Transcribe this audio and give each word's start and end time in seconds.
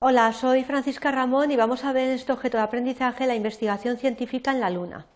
Hola, 0.00 0.32
soy 0.32 0.62
Francisca 0.62 1.10
Ramón 1.10 1.50
y 1.50 1.56
vamos 1.56 1.84
a 1.84 1.92
ver 1.92 2.04
en 2.04 2.14
este 2.14 2.30
objeto 2.30 2.56
de 2.56 2.62
aprendizaje 2.62 3.26
la 3.26 3.34
investigación 3.34 3.96
científica 3.96 4.52
en 4.52 4.60
la 4.60 4.70
Luna. 4.70 5.06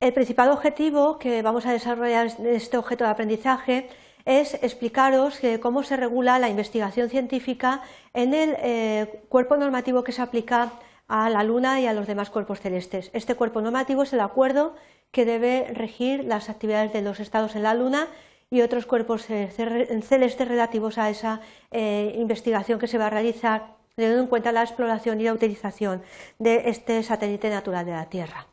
El 0.00 0.12
principal 0.12 0.50
objetivo 0.50 1.20
que 1.20 1.42
vamos 1.42 1.64
a 1.64 1.70
desarrollar 1.70 2.26
en 2.40 2.46
este 2.46 2.76
objeto 2.76 3.04
de 3.04 3.10
aprendizaje 3.10 3.88
es 4.24 4.54
explicaros 4.54 5.38
cómo 5.62 5.84
se 5.84 5.96
regula 5.96 6.40
la 6.40 6.48
investigación 6.48 7.08
científica 7.08 7.82
en 8.14 8.34
el 8.34 8.56
eh, 8.58 9.22
cuerpo 9.28 9.56
normativo 9.56 10.02
que 10.02 10.10
se 10.10 10.22
aplica 10.22 10.72
a 11.06 11.30
la 11.30 11.44
Luna 11.44 11.80
y 11.80 11.86
a 11.86 11.94
los 11.94 12.08
demás 12.08 12.30
cuerpos 12.30 12.60
celestes. 12.60 13.10
Este 13.12 13.36
cuerpo 13.36 13.60
normativo 13.60 14.02
es 14.02 14.12
el 14.12 14.22
acuerdo 14.22 14.74
que 15.12 15.24
debe 15.24 15.70
regir 15.72 16.24
las 16.24 16.50
actividades 16.50 16.92
de 16.92 17.02
los 17.02 17.20
estados 17.20 17.54
en 17.54 17.62
la 17.62 17.74
Luna 17.74 18.08
y 18.50 18.60
otros 18.60 18.86
cuerpos 18.86 19.26
celestes 19.26 20.48
relativos 20.48 20.98
a 20.98 21.10
esa 21.10 21.40
eh, 21.70 22.14
investigación 22.18 22.78
que 22.78 22.86
se 22.86 22.98
va 22.98 23.06
a 23.06 23.10
realizar, 23.10 23.74
teniendo 23.94 24.20
en 24.20 24.28
cuenta 24.28 24.52
la 24.52 24.62
exploración 24.62 25.20
y 25.20 25.24
la 25.24 25.32
utilización 25.32 26.02
de 26.38 26.68
este 26.68 27.02
satélite 27.02 27.50
natural 27.50 27.84
de 27.84 27.92
la 27.92 28.06
Tierra. 28.06 28.46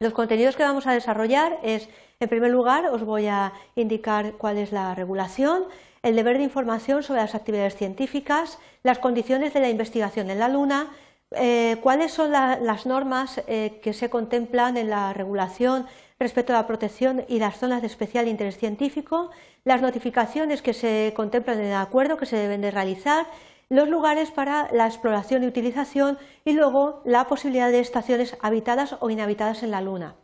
Los 0.00 0.12
contenidos 0.12 0.56
que 0.56 0.64
vamos 0.64 0.86
a 0.88 0.92
desarrollar 0.92 1.58
es, 1.62 1.88
en 2.18 2.28
primer 2.28 2.50
lugar, 2.50 2.86
os 2.86 3.04
voy 3.04 3.28
a 3.28 3.52
indicar 3.76 4.32
cuál 4.32 4.58
es 4.58 4.72
la 4.72 4.94
regulación, 4.96 5.64
el 6.02 6.16
deber 6.16 6.38
de 6.38 6.44
información 6.44 7.04
sobre 7.04 7.20
las 7.20 7.36
actividades 7.36 7.76
científicas, 7.76 8.58
las 8.82 8.98
condiciones 8.98 9.54
de 9.54 9.60
la 9.60 9.70
investigación 9.70 10.30
en 10.30 10.40
la 10.40 10.48
Luna, 10.48 10.88
eh, 11.36 11.76
cuáles 11.80 12.12
son 12.12 12.32
las 12.32 12.84
normas 12.84 13.40
eh, 13.46 13.80
que 13.82 13.92
se 13.92 14.10
contemplan 14.10 14.76
en 14.76 14.90
la 14.90 15.12
regulación 15.12 15.86
respecto 16.22 16.52
a 16.52 16.56
la 16.56 16.66
protección 16.66 17.24
y 17.28 17.38
las 17.38 17.58
zonas 17.58 17.82
de 17.82 17.88
especial 17.88 18.28
interés 18.28 18.56
científico, 18.56 19.30
las 19.64 19.82
notificaciones 19.82 20.62
que 20.62 20.72
se 20.72 21.12
contemplan 21.14 21.58
en 21.58 21.66
el 21.66 21.74
acuerdo 21.74 22.16
que 22.16 22.26
se 22.26 22.36
deben 22.36 22.60
de 22.62 22.70
realizar, 22.70 23.26
los 23.68 23.88
lugares 23.88 24.30
para 24.30 24.70
la 24.72 24.86
exploración 24.86 25.42
y 25.42 25.46
utilización 25.46 26.18
y 26.44 26.52
luego 26.52 27.02
la 27.04 27.26
posibilidad 27.26 27.70
de 27.70 27.80
estaciones 27.80 28.36
habitadas 28.40 28.96
o 29.00 29.10
inhabitadas 29.10 29.62
en 29.62 29.70
la 29.70 29.80
Luna. 29.80 30.16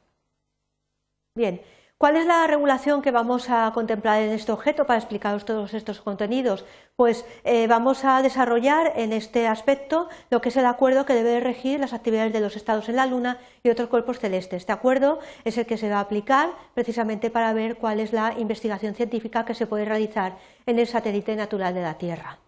Bien, 1.34 1.62
¿Cuál 1.99 2.15
es 2.15 2.27
la 2.27 2.47
regulación 2.47 3.03
que 3.03 3.11
vamos 3.11 3.51
a 3.51 3.73
contemplar 3.75 4.23
en 4.23 4.31
este 4.31 4.53
objeto 4.53 4.87
para 4.87 5.01
explicaros 5.01 5.45
todos 5.45 5.75
estos 5.75 6.01
contenidos? 6.01 6.65
Pues 6.95 7.25
eh, 7.43 7.67
vamos 7.67 8.05
a 8.05 8.23
desarrollar 8.23 8.93
en 8.95 9.13
este 9.13 9.49
aspecto 9.49 10.09
lo 10.31 10.41
que 10.41 10.51
es 10.51 10.57
el 10.57 10.67
acuerdo 10.67 11.05
que 11.05 11.15
debe 11.15 11.41
regir 11.41 11.81
las 11.81 11.93
actividades 11.93 12.33
de 12.33 12.39
los 12.39 12.55
estados 12.55 12.89
en 12.89 12.95
la 12.95 13.07
Luna 13.07 13.39
y 13.65 13.71
otros 13.71 13.89
cuerpos 13.89 14.21
celestes. 14.21 14.59
Este 14.63 14.71
acuerdo 14.71 15.19
es 15.43 15.59
el 15.59 15.67
que 15.67 15.77
se 15.77 15.91
va 15.91 15.97
a 15.97 16.03
aplicar 16.03 16.51
precisamente 16.73 17.31
para 17.31 17.53
ver 17.53 17.79
cuál 17.79 17.99
es 17.99 18.13
la 18.13 18.33
investigación 18.39 18.95
científica 18.95 19.45
que 19.45 19.55
se 19.55 19.67
puede 19.67 19.85
realizar 19.85 20.39
en 20.67 20.79
el 20.79 20.87
satélite 20.87 21.35
natural 21.35 21.75
de 21.75 21.83
la 21.83 21.99
Tierra. 21.99 22.39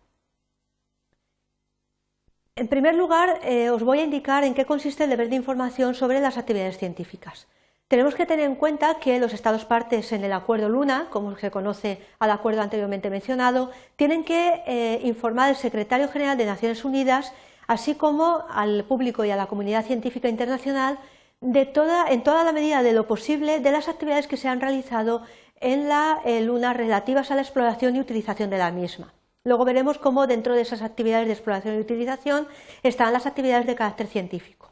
En 2.55 2.69
primer 2.69 2.95
lugar, 2.95 3.41
eh, 3.43 3.71
os 3.71 3.83
voy 3.83 3.98
a 3.98 4.05
indicar 4.05 4.45
en 4.45 4.55
qué 4.55 4.65
consiste 4.65 5.03
el 5.03 5.11
deber 5.11 5.28
de 5.28 5.34
información 5.34 5.97
sobre 5.97 6.21
las 6.21 6.39
actividades 6.39 6.78
científicas. 6.78 7.48
Tenemos 7.91 8.14
que 8.14 8.24
tener 8.24 8.46
en 8.46 8.55
cuenta 8.55 9.00
que 9.00 9.19
los 9.19 9.34
Estados 9.34 9.64
partes 9.64 10.12
en 10.12 10.22
el 10.22 10.33
Acuerdo 10.33 10.69
Luna, 10.69 11.08
como 11.10 11.36
se 11.36 11.50
conoce 11.50 12.00
al 12.20 12.30
acuerdo 12.30 12.62
anteriormente 12.62 13.10
mencionado, 13.10 13.72
tienen 13.97 14.22
que 14.22 14.62
eh, 14.64 15.00
informar 15.02 15.48
al 15.48 15.56
Secretario 15.56 16.06
General 16.06 16.38
de 16.38 16.47
Naciones 16.47 16.84
Unidas, 16.84 17.32
así 17.66 17.97
como 17.97 18.44
al 18.48 18.84
público 18.84 19.24
y 19.24 19.32
a 19.32 19.36
la 19.36 19.48
comunidad 19.48 19.84
científica 19.84 20.28
internacional, 20.28 21.00
de 21.41 21.66
toda, 21.66 22.08
en 22.08 22.22
toda 22.22 22.44
la 22.44 22.52
medida 22.52 22.84
de 22.84 22.92
lo 22.92 23.08
posible 23.08 23.58
de 23.58 23.72
las 23.72 23.88
actividades 23.88 24.28
que 24.28 24.36
se 24.36 24.47
han 24.47 24.60
realizado 24.60 25.25
en 25.58 25.88
la 25.88 26.20
eh, 26.25 26.42
Luna 26.42 26.72
relativas 26.72 27.32
a 27.32 27.34
la 27.34 27.42
exploración 27.42 27.97
y 27.97 28.00
utilización 28.00 28.50
de 28.50 28.58
la 28.58 28.70
misma. 28.70 29.14
Luego 29.42 29.64
veremos 29.64 29.98
cómo 29.98 30.28
dentro 30.28 30.54
de 30.54 30.62
esas 30.62 30.82
actividades 30.82 31.27
de 31.27 31.32
exploración 31.32 31.75
y 31.75 31.80
utilización 31.80 32.47
están 32.84 33.12
las 33.12 33.27
actividades 33.27 33.66
de 33.66 33.75
carácter 33.75 34.06
científico. 34.06 34.70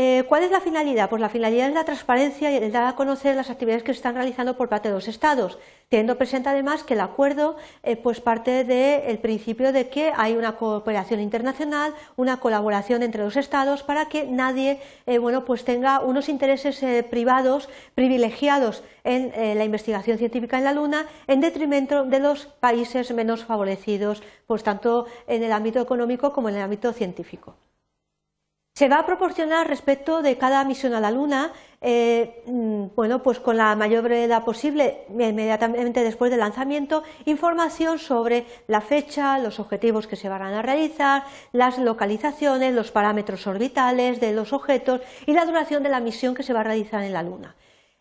Eh, 0.00 0.22
¿Cuál 0.28 0.44
es 0.44 0.52
la 0.52 0.60
finalidad? 0.60 1.10
Pues 1.10 1.20
la 1.20 1.28
finalidad 1.28 1.66
es 1.66 1.74
la 1.74 1.84
transparencia 1.84 2.52
y 2.52 2.56
el 2.56 2.70
dar 2.70 2.84
a 2.84 2.94
conocer 2.94 3.34
las 3.34 3.50
actividades 3.50 3.82
que 3.82 3.92
se 3.92 3.96
están 3.96 4.14
realizando 4.14 4.56
por 4.56 4.68
parte 4.68 4.90
de 4.90 4.94
los 4.94 5.08
Estados, 5.08 5.58
teniendo 5.88 6.16
presente 6.16 6.48
además 6.48 6.84
que 6.84 6.94
el 6.94 7.00
acuerdo 7.00 7.56
eh, 7.82 7.96
pues 7.96 8.20
parte 8.20 8.62
del 8.62 9.18
principio 9.18 9.72
de 9.72 9.88
que 9.88 10.12
hay 10.16 10.36
una 10.36 10.54
cooperación 10.54 11.18
internacional, 11.18 11.94
una 12.14 12.38
colaboración 12.38 13.02
entre 13.02 13.24
los 13.24 13.36
Estados 13.36 13.82
para 13.82 14.08
que 14.08 14.24
nadie 14.24 14.80
eh, 15.06 15.18
bueno, 15.18 15.44
pues 15.44 15.64
tenga 15.64 15.98
unos 15.98 16.28
intereses 16.28 16.80
privados 17.06 17.68
privilegiados 17.96 18.84
en 19.02 19.32
la 19.58 19.64
investigación 19.64 20.16
científica 20.16 20.58
en 20.58 20.64
la 20.64 20.74
Luna 20.74 21.06
en 21.26 21.40
detrimento 21.40 22.04
de 22.04 22.20
los 22.20 22.46
países 22.46 23.10
menos 23.10 23.44
favorecidos, 23.44 24.22
pues 24.46 24.62
tanto 24.62 25.06
en 25.26 25.42
el 25.42 25.50
ámbito 25.50 25.80
económico 25.80 26.32
como 26.32 26.50
en 26.50 26.54
el 26.54 26.62
ámbito 26.62 26.92
científico. 26.92 27.56
Se 28.78 28.88
va 28.88 29.00
a 29.00 29.06
proporcionar 29.06 29.66
respecto 29.66 30.22
de 30.22 30.38
cada 30.38 30.62
misión 30.62 30.94
a 30.94 31.00
la 31.00 31.10
Luna, 31.10 31.50
eh, 31.80 32.44
mm, 32.46 32.94
bueno, 32.94 33.24
pues 33.24 33.40
con 33.40 33.56
la 33.56 33.74
mayor 33.74 34.04
brevedad 34.04 34.44
posible, 34.44 35.00
inmediatamente 35.10 36.04
después 36.04 36.30
del 36.30 36.38
lanzamiento, 36.38 37.02
información 37.24 37.98
sobre 37.98 38.46
la 38.68 38.80
fecha, 38.80 39.40
los 39.40 39.58
objetivos 39.58 40.06
que 40.06 40.14
se 40.14 40.28
van 40.28 40.42
a 40.42 40.62
realizar, 40.62 41.24
las 41.50 41.78
localizaciones, 41.78 42.72
los 42.72 42.92
parámetros 42.92 43.48
orbitales 43.48 44.20
de 44.20 44.32
los 44.32 44.52
objetos 44.52 45.00
y 45.26 45.32
la 45.32 45.44
duración 45.44 45.82
de 45.82 45.88
la 45.88 45.98
misión 45.98 46.36
que 46.36 46.44
se 46.44 46.52
va 46.52 46.60
a 46.60 46.70
realizar 46.70 47.02
en 47.02 47.14
la 47.14 47.24
Luna. 47.24 47.56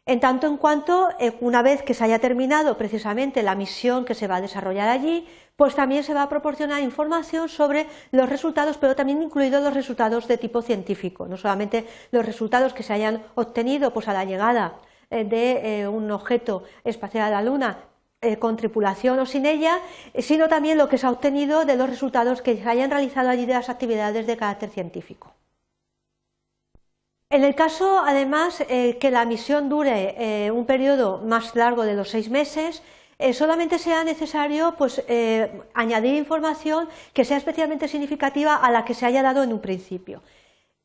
En 0.07 0.21
tanto 0.21 0.47
en 0.47 0.55
cuanto, 0.55 1.09
eh, 1.19 1.33
una 1.41 1.61
vez 1.61 1.83
que 1.83 1.93
se 1.93 2.01
haya 2.05 2.19
terminado 2.19 2.77
precisamente 2.77 3.43
la 3.43 3.55
misión 3.55 4.05
que 4.05 4.15
se 4.15 4.27
va 4.27 4.37
a 4.37 4.41
desarrollar 4.41 4.87
allí, 4.87 5.27
pues 5.57 5.75
también 5.75 6.05
se 6.05 6.13
va 6.13 6.23
a 6.23 6.29
proporcionar 6.29 6.81
información 6.81 7.49
sobre 7.49 7.87
los 8.11 8.29
resultados, 8.29 8.77
pero 8.77 8.95
también 8.95 9.21
incluidos 9.21 9.61
los 9.61 9.73
resultados 9.73 10.29
de 10.29 10.37
tipo 10.37 10.61
científico, 10.61 11.27
no 11.27 11.35
solamente 11.35 11.85
los 12.11 12.25
resultados 12.25 12.73
que 12.73 12.83
se 12.83 12.93
hayan 12.93 13.21
obtenido 13.35 13.91
pues, 13.91 14.07
a 14.07 14.13
la 14.13 14.23
llegada 14.23 14.75
eh, 15.09 15.25
de 15.25 15.81
eh, 15.81 15.87
un 15.89 16.09
objeto 16.11 16.63
espacial 16.85 17.25
a 17.25 17.41
la 17.41 17.41
Luna 17.41 17.77
con 18.39 18.57
tripulación 18.57 19.19
o 19.19 19.27
sin 19.27 19.45
ella, 19.45 19.77
sino 20.17 20.47
también 20.47 20.79
lo 20.79 20.89
que 20.89 20.97
se 20.97 21.05
ha 21.05 21.11
obtenido 21.11 21.65
de 21.65 21.75
los 21.75 21.87
resultados 21.87 22.41
que 22.41 22.57
se 22.57 22.67
hayan 22.67 22.89
realizado 22.89 23.29
allí 23.29 23.45
de 23.45 23.53
las 23.53 23.69
actividades 23.69 24.25
de 24.25 24.35
carácter 24.35 24.71
científico. 24.71 25.36
En 27.29 27.43
el 27.43 27.55
caso, 27.55 27.99
además, 28.05 28.63
que 28.67 29.11
la 29.11 29.25
misión 29.25 29.67
dure 29.67 30.49
un 30.51 30.65
periodo 30.65 31.19
más 31.19 31.55
largo 31.55 31.83
de 31.83 31.93
los 31.93 32.09
seis 32.09 32.29
meses, 32.29 32.81
eh, 33.19 33.33
solamente 33.33 33.79
sea 33.79 34.03
necesario 34.03 34.75
pues, 34.77 35.03
eh, 35.07 35.61
añadir 35.73 36.13
información 36.13 36.87
que 37.13 37.25
sea 37.25 37.37
especialmente 37.37 37.87
significativa 37.87 38.55
a 38.55 38.69
la 38.69 38.85
que 38.85 38.93
se 38.93 39.07
haya 39.07 39.23
dado 39.23 39.41
en 39.41 39.51
un 39.53 39.59
principio. 39.59 40.21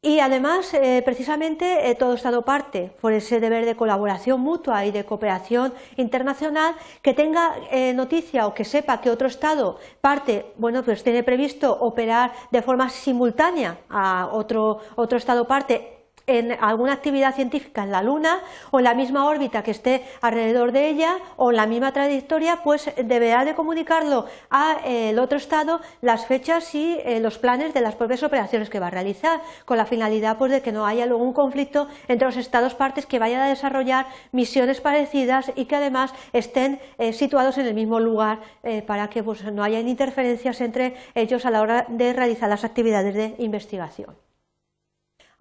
Y 0.04 0.18
además, 0.18 0.74
eh, 0.74 1.02
precisamente, 1.04 1.94
todo 1.96 2.14
Estado 2.14 2.42
parte 2.42 2.90
por 3.00 3.12
ese 3.12 3.38
deber 3.38 3.64
de 3.66 3.76
colaboración 3.76 4.40
mutua 4.40 4.84
y 4.84 4.90
de 4.90 5.04
cooperación 5.04 5.72
internacional 5.96 6.74
que 7.02 7.14
tenga 7.14 7.54
noticia 7.94 8.48
o 8.48 8.54
que 8.54 8.64
sepa 8.64 9.00
que 9.00 9.10
otro 9.10 9.28
Estado 9.28 9.78
parte, 10.00 10.46
bueno, 10.56 10.82
pues 10.82 11.04
tiene 11.04 11.22
previsto 11.22 11.70
operar 11.72 12.32
de 12.50 12.62
forma 12.62 12.88
simultánea 12.88 13.78
a 13.88 14.28
otro, 14.32 14.80
otro 14.96 15.18
Estado 15.18 15.46
parte 15.46 15.91
en 16.26 16.52
alguna 16.60 16.92
actividad 16.92 17.34
científica 17.34 17.82
en 17.82 17.92
la 17.92 18.02
Luna 18.02 18.40
o 18.70 18.78
en 18.78 18.84
la 18.84 18.94
misma 18.94 19.26
órbita 19.26 19.62
que 19.62 19.70
esté 19.70 20.04
alrededor 20.20 20.72
de 20.72 20.88
ella 20.88 21.18
o 21.36 21.50
en 21.50 21.56
la 21.56 21.66
misma 21.66 21.92
trayectoria, 21.92 22.60
pues 22.62 22.90
deberá 23.02 23.44
de 23.44 23.54
comunicarlo 23.54 24.26
al 24.50 24.78
eh, 24.84 25.18
otro 25.18 25.38
estado 25.38 25.80
las 26.00 26.26
fechas 26.26 26.74
y 26.74 26.98
eh, 27.04 27.20
los 27.20 27.38
planes 27.38 27.74
de 27.74 27.80
las 27.80 27.94
propias 27.94 28.22
operaciones 28.22 28.70
que 28.70 28.80
va 28.80 28.88
a 28.88 28.90
realizar, 28.90 29.40
con 29.64 29.76
la 29.76 29.86
finalidad 29.86 30.38
pues, 30.38 30.52
de 30.52 30.62
que 30.62 30.72
no 30.72 30.86
haya 30.86 31.06
luego 31.06 31.24
un 31.24 31.32
conflicto 31.32 31.88
entre 32.08 32.26
los 32.26 32.36
estados 32.36 32.74
partes 32.74 33.06
que 33.06 33.18
vayan 33.18 33.42
a 33.42 33.48
desarrollar 33.48 34.06
misiones 34.32 34.80
parecidas 34.80 35.52
y 35.54 35.66
que 35.66 35.76
además 35.76 36.12
estén 36.32 36.80
eh, 36.98 37.12
situados 37.12 37.58
en 37.58 37.66
el 37.66 37.74
mismo 37.74 38.00
lugar 38.00 38.40
para 38.86 39.08
que 39.08 39.22
pues, 39.22 39.44
no 39.44 39.62
haya 39.62 39.80
interferencias 39.80 40.60
entre 40.60 40.94
ellos 41.14 41.44
a 41.44 41.50
la 41.50 41.60
hora 41.60 41.86
de 41.88 42.12
realizar 42.12 42.48
las 42.48 42.64
actividades 42.64 43.14
de 43.14 43.34
investigación. 43.38 44.16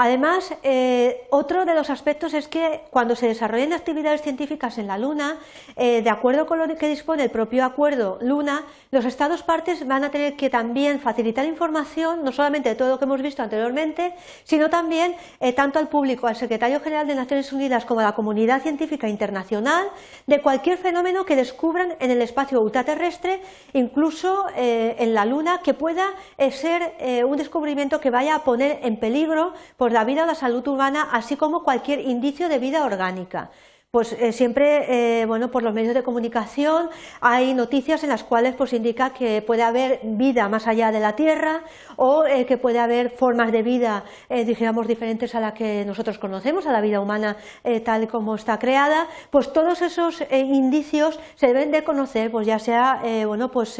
Además, 0.04 0.52
eh, 0.64 1.28
otro 1.30 1.64
de 1.64 1.76
los 1.76 1.92
aspectos 1.92 2.34
es 2.34 2.48
que 2.48 2.82
cuando 2.90 3.16
se 3.16 3.28
desarrollen 3.28 3.72
actividades 3.72 4.24
científicas 4.24 4.80
en 4.80 4.88
la 4.88 4.98
Luna, 4.98 5.38
eh, 5.76 6.02
de 6.02 6.10
acuerdo 6.10 6.48
con 6.48 6.58
lo 6.58 6.76
que 6.76 6.88
dispone 6.88 7.26
el 7.26 7.30
propio 7.30 7.64
acuerdo 7.64 8.18
Luna, 8.20 8.64
los 8.90 9.06
Estados 9.06 9.44
partes 9.44 9.86
van 9.86 10.04
a 10.04 10.10
tener 10.10 10.36
que 10.36 10.50
también 10.50 11.00
facilitar 11.00 11.46
información, 11.46 12.24
no 12.24 12.32
solamente 12.32 12.70
de 12.70 12.74
todo 12.74 12.90
lo 12.90 12.98
que 12.98 13.06
hemos 13.06 13.22
visto 13.22 13.44
anteriormente, 13.44 14.16
sino 14.44 14.72
también 14.72 15.14
eh, 15.40 15.54
tanto 15.54 15.78
al 15.78 15.88
público, 15.88 16.26
al 16.26 16.36
Secretario 16.36 16.80
General 16.80 17.06
de 17.06 17.14
Naciones 17.14 17.54
Unidas 17.54 17.86
como 17.86 18.00
a 18.00 18.04
la 18.04 18.16
comunidad 18.16 18.64
científica 18.64 19.08
internacional, 19.08 19.86
de 20.26 20.42
cualquier 20.42 20.80
fenómeno 20.80 21.26
que 21.26 21.36
descubran 21.36 21.94
en 22.00 22.10
el 22.10 22.24
espacio 22.24 22.60
ultraterrestre, 22.60 23.40
incluso 23.74 24.48
en 24.56 25.14
la 25.14 25.26
Luna, 25.26 25.60
que 25.64 25.76
pueda 25.76 26.08
ser 26.50 26.96
un 27.26 27.38
descubrimiento 27.38 28.00
que 28.00 28.10
vaya 28.10 28.36
a 28.36 28.44
poner 28.44 28.80
en 28.82 29.00
peligro 29.00 29.54
por 29.78 29.91
la 29.92 30.04
vida 30.06 30.24
o 30.24 30.26
la 30.26 30.36
salud 30.36 30.68
humana, 30.68 31.10
así 31.12 31.36
como 31.36 31.64
cualquier 31.64 32.00
indicio 32.00 32.50
de 32.50 32.60
vida 32.60 32.84
orgánica. 32.86 33.52
pues 33.92 34.14
eh, 34.14 34.32
siempre, 34.32 35.20
eh, 35.22 35.26
bueno, 35.26 35.52
por 35.52 35.64
los 35.64 35.74
medios 35.74 35.94
de 35.94 36.02
comunicación 36.02 36.90
hay 37.20 37.54
noticias 37.54 38.02
en 38.04 38.10
las 38.10 38.24
cuales 38.24 38.56
pues 38.56 38.72
indica 38.72 39.10
que 39.10 39.42
puede 39.42 39.64
haber 39.64 40.00
vida 40.04 40.48
más 40.48 40.66
allá 40.66 40.94
de 40.94 41.02
la 41.02 41.18
Tierra 41.18 41.64
o 41.98 42.24
eh, 42.24 42.46
que 42.46 42.58
puede 42.58 42.80
haber 42.80 43.10
formas 43.10 43.52
de 43.52 43.64
vida, 43.64 44.06
digamos, 44.30 44.88
diferentes 44.88 45.36
a 45.36 45.42
la 45.42 45.54
que 45.54 45.84
nosotros 45.86 46.18
conocemos, 46.20 46.66
a 46.68 46.72
la 46.72 46.80
vida 46.80 47.02
humana 47.02 47.36
tal 47.84 48.08
como 48.08 48.36
está 48.36 48.58
creada, 48.60 49.08
pues 49.30 49.52
todos 49.52 49.82
esos 49.82 50.24
indicios 50.32 51.20
se 51.36 51.48
deben 51.48 51.72
de 51.72 51.84
conocer, 51.84 52.32
pues 52.32 52.48
ya 52.48 52.60
sea, 52.60 53.02
bueno, 53.28 53.52
pues 53.52 53.80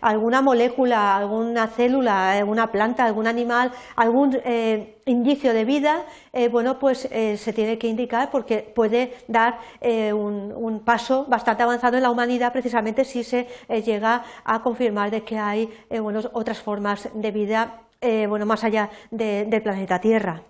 alguna 0.00 0.42
molécula, 0.42 1.16
alguna 1.16 1.68
célula, 1.68 2.32
alguna 2.32 2.72
planta, 2.72 3.04
algún 3.04 3.28
animal, 3.28 3.70
algún 3.94 4.36
indicio 5.06 5.52
de 5.52 5.64
vida, 5.64 6.04
eh, 6.32 6.48
bueno, 6.48 6.78
pues 6.78 7.08
eh, 7.10 7.36
se 7.36 7.52
tiene 7.52 7.78
que 7.78 7.88
indicar 7.88 8.30
porque 8.30 8.58
puede 8.58 9.14
dar 9.28 9.58
eh, 9.80 10.12
un, 10.12 10.80
paso 10.84 11.26
bastante 11.28 11.62
avanzado 11.62 11.96
en 11.96 12.02
la 12.02 12.10
humanidad 12.10 12.52
precisamente 12.52 13.04
si 13.04 13.22
se 13.22 13.46
llega 13.84 14.24
a 14.44 14.62
confirmar 14.62 15.10
de 15.10 15.22
que 15.22 15.38
hay 15.38 15.70
otras 16.32 16.58
formas 16.60 17.08
de 17.14 17.30
vida 17.30 17.82
bueno, 18.28 18.46
más 18.46 18.64
allá 18.64 18.90
del 19.10 19.62
planeta 19.62 20.00
Tierra. 20.00 20.42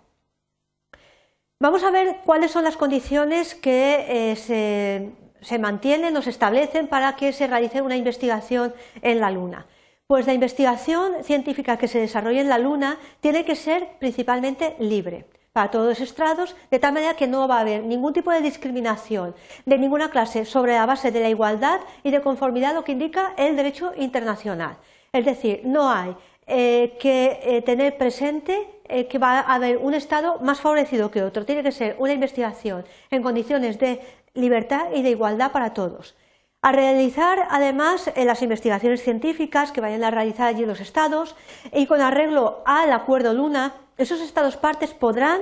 Vamos 1.61 1.83
a 1.85 1.91
ver 1.91 2.19
cuáles 2.25 2.51
son 2.51 2.65
las 2.65 2.79
condiciones 2.79 3.55
que 3.55 4.35
se, 4.37 5.13
se 5.45 5.59
mantienen 5.59 6.17
se 6.23 6.31
establecen 6.31 6.87
para 6.87 7.15
que 7.17 7.33
se 7.33 7.47
realice 7.47 7.83
una 7.83 7.97
investigación 7.97 8.73
en 9.03 9.21
la 9.21 9.31
Luna. 9.31 9.67
Pues 10.13 10.27
la 10.27 10.35
investigación 10.35 11.25
científica 11.25 11.79
que 11.79 11.89
se 11.89 11.99
desarrolla 11.99 12.43
en 12.43 12.51
la 12.51 12.59
Luna 12.59 12.99
tiene 13.21 13.47
que 13.47 13.57
ser 13.57 13.97
principalmente 13.99 14.77
libre 14.79 15.25
para 15.55 15.71
todos 15.71 15.89
los 15.89 16.01
estrados, 16.03 16.55
de 16.71 16.79
tal 16.79 16.93
manera 16.93 17.17
que 17.17 17.27
no 17.27 17.49
va 17.49 17.57
a 17.57 17.61
haber 17.61 17.83
ningún 17.83 18.13
tipo 18.13 18.31
de 18.31 18.43
discriminación 18.43 19.35
de 19.65 19.79
ninguna 19.79 20.11
clase 20.11 20.45
sobre 20.45 20.75
la 20.75 20.85
base 20.85 21.13
de 21.13 21.21
la 21.21 21.31
igualdad 21.31 21.81
y 22.03 22.11
de 22.11 22.21
conformidad 22.21 22.73
a 22.73 22.75
lo 22.75 22.85
que 22.85 22.93
indica 22.93 23.33
el 23.39 23.57
derecho 23.57 23.95
internacional. 23.97 24.77
Es 25.15 25.25
decir, 25.25 25.63
no 25.65 25.91
hay 25.91 26.15
eh, 26.47 26.99
que 27.01 27.41
eh, 27.43 27.63
tener 27.63 27.97
presente 27.97 28.69
eh, 28.91 29.07
que 29.07 29.17
va 29.17 29.41
a 29.41 29.55
haber 29.55 29.79
un 29.79 29.95
Estado 29.95 30.41
más 30.41 30.61
favorecido 30.61 31.11
que 31.11 31.23
otro. 31.23 31.47
Tiene 31.47 31.63
que 31.63 31.73
ser 31.73 31.97
una 31.99 32.13
investigación 32.13 32.85
en 33.11 33.23
condiciones 33.23 33.79
de 33.79 33.99
libertad 34.35 34.89
y 34.95 35.01
de 35.01 35.09
igualdad 35.09 35.53
para 35.53 35.73
todos. 35.73 36.15
A 36.65 36.71
realizar 36.71 37.49
además 37.51 38.09
las 38.15 38.41
investigaciones 38.41 39.03
científicas 39.03 39.73
que 39.73 39.81
vayan 39.81 40.05
a 40.05 40.13
realizar 40.13 40.47
allí 40.47 40.65
los 40.65 40.79
estados 40.79 41.35
y 41.73 41.87
con 41.87 42.01
arreglo 42.01 42.63
al 42.65 42.93
acuerdo 42.93 43.35
Luna, 43.35 43.75
esos 43.99 44.21
estados 44.21 44.57
partes 44.57 44.95
podrán 44.95 45.41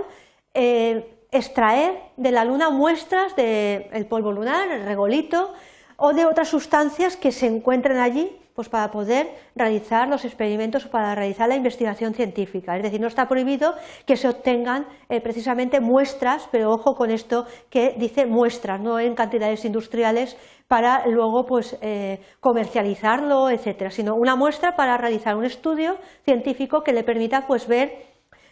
eh, 0.54 1.18
extraer 1.30 2.00
de 2.16 2.30
la 2.30 2.46
Luna 2.46 2.70
muestras 2.70 3.36
del 3.36 4.06
polvo 4.06 4.32
lunar, 4.32 4.70
el 4.70 4.86
regolito, 4.86 5.52
o 5.98 6.14
de 6.14 6.24
otras 6.24 6.48
sustancias 6.48 7.18
que 7.18 7.32
se 7.32 7.46
encuentren 7.46 7.98
allí 7.98 8.34
pues 8.60 8.68
para 8.68 8.90
poder 8.90 9.26
realizar 9.56 10.06
los 10.06 10.26
experimentos 10.26 10.84
o 10.84 10.90
para 10.90 11.14
realizar 11.14 11.48
la 11.48 11.56
investigación 11.56 12.12
científica. 12.12 12.76
Es 12.76 12.82
decir, 12.82 13.00
no 13.00 13.06
está 13.06 13.26
prohibido 13.26 13.72
que 14.04 14.18
se 14.18 14.28
obtengan 14.28 14.86
eh, 15.08 15.22
precisamente 15.22 15.80
muestras, 15.80 16.46
pero 16.52 16.70
ojo 16.70 16.92
con 16.94 17.10
esto 17.10 17.46
que 17.70 17.94
dice 17.96 18.26
muestras, 18.26 18.78
no 18.78 19.00
en 19.00 19.14
cantidades 19.14 19.64
industriales 19.64 20.36
para 20.68 21.06
luego 21.06 21.46
pues, 21.46 21.78
eh, 21.80 22.20
comercializarlo, 22.38 23.48
etcétera, 23.48 23.90
sino 23.90 24.14
una 24.14 24.36
muestra 24.36 24.76
para 24.76 24.98
realizar 24.98 25.36
un 25.36 25.46
estudio 25.46 25.96
científico 26.26 26.82
que 26.82 26.92
le 26.92 27.02
permita 27.02 27.46
pues, 27.46 27.66
ver 27.66 28.09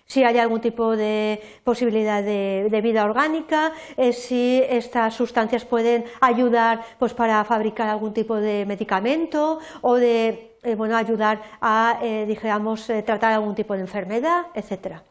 si 0.08 0.24
hay 0.24 0.38
algún 0.38 0.62
tipo 0.62 0.96
de 0.96 1.40
posibilidad 1.64 2.22
de, 2.22 2.80
vida 2.82 3.04
orgánica, 3.04 3.72
eh, 3.96 4.14
si 4.14 4.62
estas 4.68 5.14
sustancias 5.14 5.66
pueden 5.66 6.04
ayudar 6.20 6.80
pues, 6.98 7.12
para 7.12 7.44
fabricar 7.44 7.88
algún 7.88 8.14
tipo 8.14 8.36
de 8.36 8.64
medicamento 8.64 9.58
o 9.82 9.96
de 9.96 10.56
eh, 10.62 10.74
bueno, 10.74 10.96
ayudar 10.96 11.42
a, 11.60 12.00
digamos, 12.26 12.86
tratar 13.04 13.32
algún 13.32 13.54
tipo 13.54 13.74
de 13.74 13.80
enfermedad, 13.80 14.46
etcétera. 14.54 15.07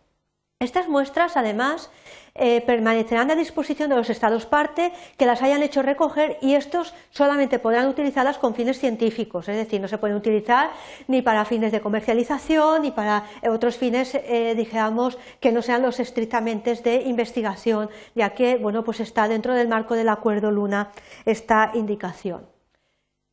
Estas 0.59 0.89
muestras, 0.89 1.38
además, 1.38 1.92
eh, 2.33 2.62
permanecerán 2.62 3.30
a 3.30 3.36
disposición 3.36 3.92
de 3.92 3.95
los 3.95 4.09
Estados 4.09 4.48
parte 4.48 4.92
que 5.15 5.27
las 5.27 5.44
hayan 5.44 5.62
hecho 5.62 5.83
recoger 5.83 6.39
y 6.42 6.56
estos 6.56 6.95
solamente 7.12 7.59
podrán 7.59 7.88
utilizarlas 7.88 8.39
con 8.39 8.56
fines 8.56 8.80
científicos, 8.80 9.48
es 9.50 9.56
decir, 9.56 9.80
no 9.80 9.88
se 9.88 10.00
pueden 10.00 10.18
utilizar 10.18 10.71
ni 11.07 11.21
para 11.21 11.45
fines 11.45 11.71
de 11.71 11.80
comercialización 11.80 12.81
ni 12.81 12.89
para 12.89 13.25
otros 13.48 13.77
fines, 13.77 14.15
eh, 14.15 14.56
digamos, 14.57 15.19
que 15.39 15.51
no 15.51 15.62
sean 15.62 15.83
los 15.83 16.00
estrictamente 16.00 16.74
de 16.74 17.03
investigación, 17.03 17.92
ya 18.15 18.31
que, 18.31 18.57
bueno, 18.57 18.83
pues 18.83 19.00
está 19.00 19.27
dentro 19.27 19.53
del 19.53 19.68
marco 19.68 19.94
del 19.94 20.10
Acuerdo 20.10 20.50
Luna 20.50 20.89
esta 21.25 21.69
indicación. 21.75 22.56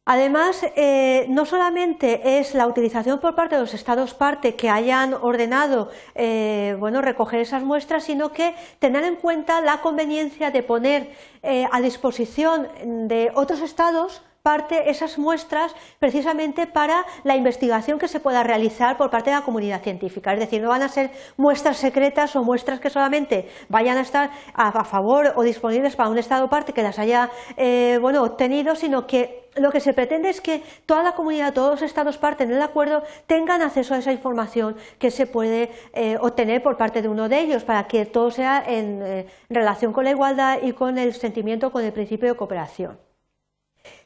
Además, 0.07 0.67
eh, 0.77 1.25
no 1.31 1.47
solamente 1.47 2.39
es 2.39 2.55
la 2.55 2.67
utilización 2.67 3.21
por 3.21 3.35
parte 3.35 3.55
de 3.55 3.63
los 3.63 3.73
Estados 3.73 4.13
parte 4.13 4.55
que 4.55 4.69
hayan 4.69 5.15
ordenado 5.15 5.89
eh, 6.15 6.77
bueno, 6.79 7.01
recoger 7.01 7.41
esas 7.41 7.63
muestras, 7.63 8.05
sino 8.05 8.31
que 8.31 8.55
tener 8.81 9.05
en 9.05 9.17
cuenta 9.17 9.63
la 9.63 9.81
conveniencia 9.81 10.51
de 10.51 10.63
poner 10.63 11.11
eh, 11.43 11.67
a 11.73 11.81
disposición 11.81 12.69
de 13.09 13.31
otros 13.35 13.63
Estados 13.63 14.23
parte 14.45 14.91
esas 14.91 15.17
muestras 15.17 15.75
precisamente 15.99 16.67
para 16.67 17.07
la 17.23 17.35
investigación 17.35 17.99
que 17.99 18.09
se 18.09 18.21
pueda 18.21 18.43
realizar 18.43 18.99
por 18.99 19.09
parte 19.09 19.31
de 19.31 19.37
la 19.37 19.43
comunidad 19.43 19.83
científica. 19.83 20.35
Es 20.35 20.39
decir, 20.39 20.61
no 20.61 20.69
van 20.69 20.83
a 20.83 20.89
ser 20.91 21.13
muestras 21.39 21.79
secretas 21.79 22.37
o 22.37 22.45
muestras 22.45 22.79
que 22.79 22.91
solamente 22.91 23.49
vayan 23.71 23.97
a 23.97 24.03
estar 24.03 24.31
a, 24.53 24.85
favor 24.85 25.33
o 25.37 25.43
disponibles 25.43 25.97
para 25.97 26.11
un 26.11 26.19
Estado 26.19 26.47
parte 26.51 26.75
que 26.75 26.83
las 26.83 26.99
haya 26.99 27.31
eh, 27.57 27.97
bueno, 28.03 28.23
obtenido, 28.23 28.77
sino 28.77 29.07
que 29.07 29.44
lo 29.57 29.71
que 29.71 29.81
se 29.81 29.93
pretende 29.93 30.31
es 30.31 30.41
que 30.41 30.63
toda 30.87 31.03
la 31.03 31.13
comunidad, 31.13 31.53
todos 31.53 31.73
los 31.73 31.83
Estados 31.83 32.19
parte 32.19 32.45
en 32.45 32.53
el 32.53 32.63
acuerdo 32.63 33.03
tengan 33.27 33.63
acceso 33.63 33.95
a 33.95 33.99
esa 33.99 34.13
información 34.13 34.77
que 34.99 35.11
se 35.11 35.27
puede 35.27 35.71
eh, 35.93 36.17
obtener 36.21 36.63
por 36.63 36.77
parte 36.77 37.03
de 37.03 37.09
uno 37.09 37.29
de 37.29 37.41
ellos 37.41 37.65
para 37.65 37.87
que 37.87 38.07
todo 38.07 38.31
sea 38.31 38.63
en 38.67 39.03
eh, 39.03 39.27
relación 39.49 39.93
con 39.93 40.05
la 40.05 40.11
igualdad 40.11 40.59
y 40.63 40.73
con 40.73 40.99
el 40.99 41.15
sentimiento, 41.15 41.71
con 41.71 41.85
el 41.85 41.93
principio 41.93 42.29
de 42.29 42.37
cooperación. 42.37 42.99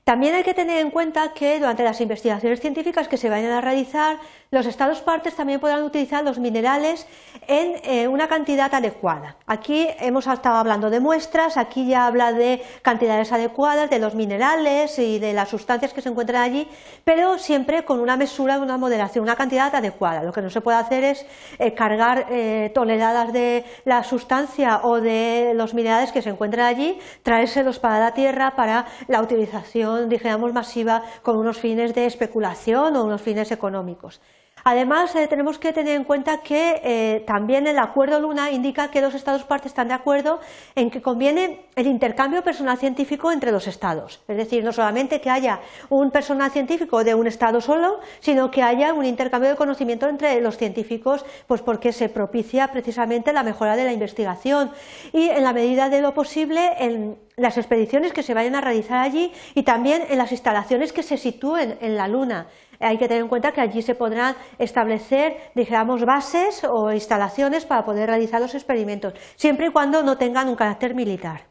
También 0.08 0.34
hay 0.34 0.42
que 0.42 0.54
tener 0.54 0.78
en 0.78 0.90
cuenta 0.90 1.34
que 1.34 1.58
durante 1.58 1.84
las 1.84 2.00
investigaciones 2.00 2.60
científicas 2.60 3.08
que 3.08 3.18
se 3.18 3.28
vayan 3.28 3.52
a 3.52 3.60
realizar, 3.60 4.16
los 4.50 4.66
estados 4.66 5.02
partes 5.02 5.36
también 5.36 5.60
podrán 5.60 5.82
utilizar 5.82 6.24
los 6.24 6.38
minerales 6.38 7.06
en 7.46 7.74
eh, 7.84 8.08
una 8.08 8.28
cantidad 8.28 8.72
adecuada. 8.74 9.36
Aquí 9.46 9.86
hemos 10.00 10.26
estado 10.26 10.56
hablando 10.56 10.88
de 10.88 11.00
muestras, 11.00 11.56
aquí 11.56 11.86
ya 11.86 12.06
habla 12.06 12.32
de 12.32 12.62
cantidades 12.82 13.30
adecuadas 13.32 13.90
de 13.90 13.98
los 13.98 14.14
minerales 14.14 14.98
y 14.98 15.18
de 15.18 15.32
las 15.32 15.50
sustancias 15.50 15.92
que 15.92 16.00
se 16.00 16.08
encuentran 16.08 16.42
allí, 16.42 16.66
pero 17.04 17.38
siempre 17.38 17.84
con 17.84 18.00
una 18.00 18.16
mesura, 18.16 18.58
una 18.58 18.78
moderación, 18.78 19.22
una 19.22 19.36
cantidad 19.36 19.74
adecuada. 19.74 20.22
Lo 20.22 20.32
que 20.32 20.42
no 20.42 20.50
se 20.50 20.60
puede 20.60 20.78
hacer 20.78 21.04
es 21.04 21.26
eh, 21.58 21.74
cargar 21.74 22.26
eh, 22.30 22.70
toneladas 22.74 23.32
de 23.32 23.64
la 23.84 24.02
sustancia 24.02 24.80
o 24.82 25.00
de 25.00 25.52
los 25.54 25.74
minerales 25.74 26.10
que 26.10 26.22
se 26.22 26.30
encuentran 26.30 26.66
allí, 26.66 26.98
traérselos 27.22 27.78
para 27.78 27.98
la 27.98 28.14
tierra 28.14 28.54
para 28.56 28.86
la 29.08 29.20
utilización 29.20 30.08
digamos, 30.08 30.52
masiva 30.52 31.02
con 31.22 31.36
unos 31.36 31.58
fines 31.58 31.94
de 31.94 32.06
especulación 32.06 32.96
o 32.96 33.04
unos 33.04 33.22
fines 33.22 33.50
económicos. 33.52 34.20
Además, 34.64 35.14
eh, 35.14 35.26
tenemos 35.28 35.58
que 35.58 35.72
tener 35.72 35.96
en 35.96 36.04
cuenta 36.04 36.38
que 36.42 36.80
eh, 36.82 37.24
también 37.26 37.66
el 37.66 37.78
acuerdo 37.78 38.20
Luna 38.20 38.50
indica 38.50 38.90
que 38.90 39.00
los 39.00 39.14
Estados 39.14 39.44
partes 39.44 39.72
están 39.72 39.88
de 39.88 39.94
acuerdo 39.94 40.40
en 40.74 40.90
que 40.90 41.02
conviene 41.02 41.66
el 41.76 41.86
intercambio 41.86 42.42
personal 42.42 42.78
científico 42.78 43.30
entre 43.32 43.52
los 43.52 43.66
Estados. 43.66 44.22
Es 44.28 44.36
decir, 44.36 44.64
no 44.64 44.72
solamente 44.72 45.20
que 45.20 45.30
haya 45.30 45.60
un 45.88 46.10
personal 46.10 46.50
científico 46.50 47.04
de 47.04 47.14
un 47.14 47.26
Estado 47.26 47.60
solo, 47.60 48.00
sino 48.20 48.50
que 48.50 48.62
haya 48.62 48.92
un 48.92 49.04
intercambio 49.04 49.50
de 49.50 49.56
conocimiento 49.56 50.08
entre 50.08 50.40
los 50.40 50.56
científicos, 50.56 51.24
pues 51.46 51.62
porque 51.62 51.92
se 51.92 52.08
propicia 52.08 52.68
precisamente 52.68 53.32
la 53.32 53.42
mejora 53.42 53.76
de 53.76 53.84
la 53.84 53.92
investigación 53.92 54.70
y 55.12 55.28
en 55.28 55.44
la 55.44 55.52
medida 55.52 55.88
de 55.88 56.00
lo 56.00 56.14
posible 56.14 56.72
en 56.78 57.16
las 57.36 57.56
expediciones 57.56 58.12
que 58.12 58.22
se 58.22 58.34
vayan 58.34 58.56
a 58.56 58.60
realizar 58.60 58.98
allí 58.98 59.32
y 59.54 59.62
también 59.62 60.02
en 60.08 60.18
las 60.18 60.32
instalaciones 60.32 60.92
que 60.92 61.02
se 61.02 61.16
sitúen 61.16 61.78
en 61.80 61.96
la 61.96 62.08
Luna 62.08 62.48
hay 62.80 62.98
que 62.98 63.08
tener 63.08 63.22
en 63.22 63.28
cuenta 63.28 63.52
que 63.52 63.60
allí 63.60 63.82
se 63.82 63.94
podrán 63.94 64.36
establecer, 64.58 65.36
digamos, 65.54 66.04
bases 66.04 66.64
o 66.64 66.92
instalaciones 66.92 67.66
para 67.66 67.84
poder 67.84 68.08
realizar 68.08 68.40
los 68.40 68.54
experimentos, 68.54 69.14
siempre 69.36 69.66
y 69.66 69.72
cuando 69.72 70.02
no 70.02 70.16
tengan 70.16 70.48
un 70.48 70.56
carácter 70.56 70.94
militar. 70.94 71.48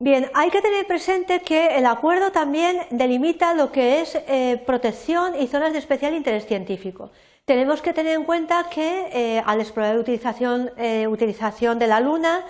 Bien, 0.00 0.28
hay 0.34 0.50
que 0.50 0.60
tener 0.60 0.86
presente 0.86 1.40
que 1.40 1.78
el 1.78 1.86
acuerdo 1.86 2.30
también 2.32 2.78
delimita 2.90 3.54
lo 3.54 3.70
que 3.70 4.00
es 4.00 4.16
eh, 4.26 4.62
protección 4.66 5.40
y 5.40 5.46
zonas 5.46 5.72
de 5.72 5.78
especial 5.78 6.14
interés 6.14 6.46
científico. 6.46 7.10
Tenemos 7.46 7.82
que 7.82 7.92
tener 7.92 8.14
en 8.14 8.24
cuenta 8.24 8.70
que 8.70 9.10
eh, 9.12 9.42
al 9.44 9.60
explorar 9.60 9.98
utilización, 9.98 10.70
eh, 10.78 11.06
utilización 11.06 11.78
de 11.78 11.86
la 11.86 12.00
Luna, 12.00 12.42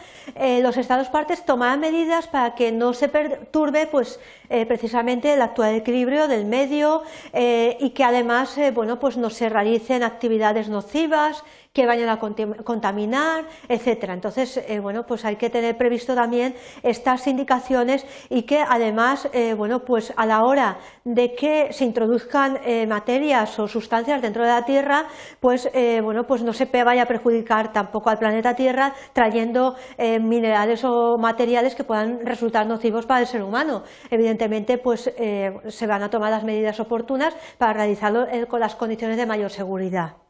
los 0.62 0.76
Estados 0.76 1.08
partes 1.08 1.44
tomarán 1.44 1.80
medidas 1.80 2.28
para 2.28 2.54
que 2.54 2.70
no 2.70 2.94
se 2.94 3.08
perturbe 3.08 3.86
pues, 3.86 4.20
precisamente 4.48 5.34
el 5.34 5.42
actual 5.42 5.74
equilibrio 5.74 6.28
del 6.28 6.44
medio 6.44 7.02
y 7.32 7.90
que 7.90 8.04
además 8.04 8.58
bueno, 8.72 8.98
pues 8.98 9.16
no 9.16 9.30
se 9.30 9.48
realicen 9.48 10.02
actividades 10.02 10.68
nocivas 10.68 11.44
que 11.74 11.86
vayan 11.86 12.08
a 12.08 12.20
contaminar, 12.20 13.46
etcétera. 13.68 14.14
Entonces, 14.14 14.58
eh, 14.68 14.78
bueno, 14.78 15.06
pues 15.06 15.24
hay 15.24 15.34
que 15.34 15.50
tener 15.50 15.76
previsto 15.76 16.14
también 16.14 16.54
estas 16.84 17.26
indicaciones 17.26 18.06
y 18.30 18.42
que 18.42 18.60
además, 18.60 19.28
eh, 19.32 19.54
bueno, 19.54 19.80
pues 19.80 20.12
a 20.16 20.24
la 20.24 20.44
hora 20.44 20.78
de 21.04 21.34
que 21.34 21.72
se 21.72 21.84
introduzcan 21.84 22.60
eh, 22.64 22.86
materias 22.86 23.58
o 23.58 23.66
sustancias 23.66 24.22
dentro 24.22 24.44
de 24.44 24.50
la 24.50 24.64
Tierra, 24.64 25.06
pues 25.40 25.68
bueno, 26.02 26.24
pues 26.26 26.42
no 26.42 26.52
se 26.52 26.66
vaya 26.84 27.02
a 27.02 27.06
perjudicar 27.06 27.72
tampoco 27.72 28.08
al 28.08 28.18
planeta 28.18 28.54
Tierra 28.54 28.94
trayendo 29.12 29.74
minerales 29.98 30.84
o 30.84 31.18
materiales 31.18 31.74
que 31.74 31.82
puedan 31.82 32.24
resultar 32.24 32.66
nocivos 32.66 33.06
para 33.06 33.20
el 33.20 33.26
ser 33.26 33.42
humano. 33.42 33.82
Evidentemente, 34.10 34.78
pues 34.78 35.12
se 35.12 35.86
van 35.86 36.02
a 36.02 36.10
tomar 36.10 36.30
las 36.30 36.44
medidas 36.44 36.78
oportunas 36.78 37.34
para 37.58 37.72
realizarlo 37.72 38.26
con 38.48 38.60
las 38.60 38.76
condiciones 38.76 39.16
de 39.16 39.26
mayor 39.26 39.50
seguridad. 39.50 40.23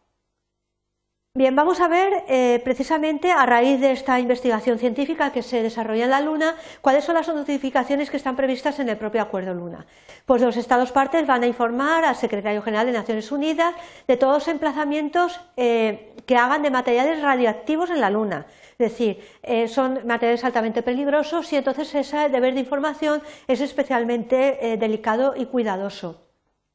Bien, 1.37 1.57
vamos 1.57 1.81
a 1.81 1.89
ver 1.89 2.23
eh, 2.29 2.61
precisamente 2.63 3.33
a 3.33 3.45
raíz 3.45 3.81
de 3.81 3.91
esta 3.91 4.21
investigación 4.21 4.79
científica 4.79 5.33
que 5.33 5.43
se 5.43 5.65
desarrolla 5.65 6.05
en 6.05 6.11
la 6.11 6.21
Luna, 6.21 6.55
cuáles 6.81 7.03
son 7.03 7.17
las 7.17 7.27
notificaciones 7.27 8.09
que 8.09 8.19
están 8.19 8.37
previstas 8.37 8.79
en 8.79 8.89
el 8.89 8.97
propio 8.97 9.21
Acuerdo 9.21 9.53
Luna. 9.53 9.85
Pues 10.27 10.41
los 10.43 10.57
Estados 10.57 10.93
partes 10.93 11.27
van 11.27 11.43
a 11.43 11.49
informar 11.49 12.05
al 12.05 12.15
Secretario 12.15 12.63
General 12.63 12.87
de 12.87 12.93
Naciones 12.93 13.33
Unidas 13.33 13.75
de 14.07 14.17
todos 14.17 14.35
los 14.35 14.47
emplazamientos 14.47 15.41
eh, 15.57 16.15
que 16.25 16.37
hagan 16.37 16.63
de 16.63 16.71
materiales 16.71 17.21
radioactivos 17.21 17.91
en 17.91 18.01
la 18.01 18.11
Luna. 18.11 18.47
Es 18.79 18.93
decir, 18.93 19.19
eh, 19.43 19.67
son 19.67 20.07
materiales 20.07 20.45
altamente 20.45 20.85
peligrosos 20.85 21.53
y 21.53 21.57
entonces 21.57 21.93
ese 21.97 22.29
deber 22.29 22.55
de 22.55 22.61
información 22.61 23.21
es 23.49 23.61
especialmente 23.61 24.77
delicado 24.79 25.35
y 25.37 25.47
cuidadoso. 25.47 26.24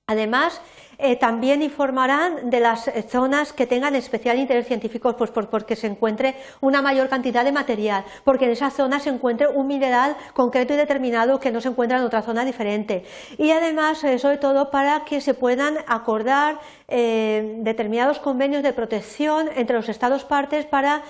Además, 0.09 0.59
eh, 1.01 1.15
también 1.15 1.61
informarán 1.61 2.49
de 2.49 2.59
las 2.59 2.91
zonas 3.07 3.53
que 3.53 3.65
tengan 3.65 3.95
especial 3.95 4.37
interés 4.37 4.67
científico, 4.67 5.15
pues 5.15 5.31
porque 5.31 5.77
se 5.77 5.87
encuentre 5.87 6.35
una 6.59 6.81
mayor 6.81 7.07
cantidad 7.07 7.45
de 7.45 7.53
material, 7.53 8.03
porque 8.25 8.45
en 8.45 8.51
esa 8.51 8.69
zona 8.69 8.99
se 8.99 9.09
encuentre 9.09 9.47
un 9.47 9.67
mineral 9.67 10.17
concreto 10.33 10.73
y 10.73 10.77
determinado 10.77 11.39
que 11.39 11.51
no 11.51 11.61
se 11.61 11.69
encuentra 11.69 11.99
en 11.99 12.03
otra 12.03 12.21
zona 12.21 12.43
diferente. 12.43 13.05
Y 13.37 13.51
además, 13.51 14.03
eh, 14.03 14.19
sobre 14.19 14.37
todo, 14.37 14.71
para 14.71 15.05
que 15.05 15.21
se 15.21 15.33
puedan 15.33 15.77
acordar 15.87 16.59
eh, 16.87 17.59
determinados 17.59 18.19
convenios 18.19 18.63
de 18.63 18.73
protección 18.73 19.47
entre 19.55 19.75
los 19.77 19.89
Estados 19.89 20.25
partes 20.25 20.65
para 20.65 21.03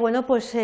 bueno, 0.00 0.26
pues, 0.26 0.54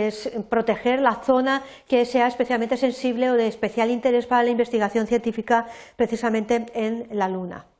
proteger 0.51 1.01
la 1.01 1.23
zona 1.23 1.63
que 1.87 2.05
sea 2.05 2.27
especialmente 2.27 2.77
sensible 2.77 3.31
o 3.31 3.35
de 3.35 3.47
especial 3.47 3.91
interés 3.91 4.27
para 4.27 4.43
la 4.43 4.51
investigación 4.51 5.07
científica 5.07 5.67
precisamente 5.97 6.67
en 6.75 7.07
la 7.13 7.29
Luna. 7.29 7.76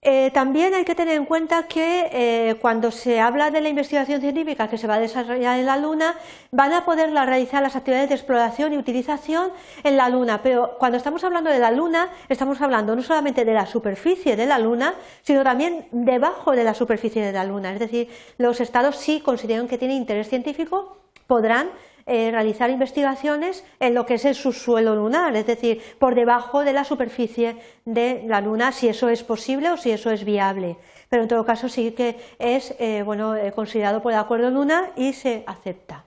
Eh, 0.00 0.30
también 0.30 0.74
hay 0.74 0.84
que 0.84 0.94
tener 0.94 1.16
en 1.16 1.24
cuenta 1.24 1.66
que 1.66 2.08
eh, 2.12 2.54
cuando 2.60 2.92
se 2.92 3.18
habla 3.18 3.50
de 3.50 3.60
la 3.60 3.68
investigación 3.68 4.20
científica 4.20 4.68
que 4.68 4.78
se 4.78 4.86
va 4.86 4.94
a 4.94 5.00
desarrollar 5.00 5.58
en 5.58 5.66
la 5.66 5.76
Luna, 5.76 6.14
van 6.52 6.72
a 6.72 6.84
poder 6.84 7.12
realizar 7.12 7.62
las 7.62 7.74
actividades 7.74 8.08
de 8.08 8.14
exploración 8.14 8.72
y 8.72 8.78
utilización 8.78 9.50
en 9.82 9.96
la 9.96 10.08
Luna. 10.08 10.40
Pero 10.40 10.76
cuando 10.78 10.98
estamos 10.98 11.24
hablando 11.24 11.50
de 11.50 11.58
la 11.58 11.72
Luna, 11.72 12.10
estamos 12.28 12.60
hablando 12.60 12.94
no 12.94 13.02
solamente 13.02 13.44
de 13.44 13.54
la 13.54 13.66
superficie 13.66 14.36
de 14.36 14.46
la 14.46 14.60
Luna, 14.60 14.94
sino 15.22 15.42
también 15.42 15.88
debajo 15.90 16.52
de 16.52 16.62
la 16.62 16.74
superficie 16.74 17.24
de 17.24 17.32
la 17.32 17.44
Luna. 17.44 17.72
Es 17.72 17.80
decir, 17.80 18.08
los 18.36 18.60
estados 18.60 18.96
sí 18.96 19.20
consideran 19.20 19.66
que 19.66 19.78
tienen 19.78 19.96
interés 19.96 20.28
científico, 20.28 20.98
podrán 21.26 21.70
eh, 22.10 22.30
realizar 22.30 22.70
investigaciones 22.70 23.64
en 23.80 23.92
lo 23.92 24.06
que 24.06 24.14
es 24.14 24.24
el 24.24 24.34
subsuelo 24.34 24.94
lunar, 24.94 25.36
es 25.36 25.46
decir, 25.46 25.82
por 25.98 26.14
debajo 26.14 26.64
de 26.64 26.72
la 26.72 26.84
superficie 26.84 27.56
de 27.84 28.22
la 28.26 28.40
Luna, 28.40 28.72
si 28.72 28.88
eso 28.88 29.10
es 29.10 29.22
posible 29.22 29.70
o 29.70 29.76
si 29.76 29.90
eso 29.90 30.10
es 30.10 30.24
viable. 30.24 30.78
Pero 31.10 31.22
en 31.22 31.28
todo 31.28 31.44
caso 31.44 31.68
sí 31.68 31.92
que 31.92 32.16
es 32.38 32.74
eh, 32.78 33.02
bueno, 33.04 33.36
eh, 33.36 33.52
considerado 33.52 34.00
por 34.00 34.12
el 34.12 34.18
Acuerdo 34.18 34.50
Luna 34.50 34.90
y 34.96 35.12
se 35.12 35.44
acepta. 35.46 36.06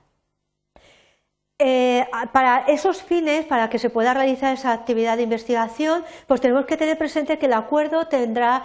para 2.33 2.65
esos 2.67 3.03
fines, 3.03 3.45
para 3.45 3.69
que 3.69 3.77
se 3.77 3.91
pueda 3.91 4.15
realizar 4.15 4.51
esa 4.55 4.73
actividad 4.73 5.17
de 5.17 5.23
investigación, 5.23 6.03
pues 6.25 6.41
tenemos 6.41 6.65
que 6.65 6.77
tener 6.77 6.97
presente 6.97 7.37
que 7.37 7.45
el 7.45 7.53
acuerdo 7.53 8.07
tendrá 8.07 8.63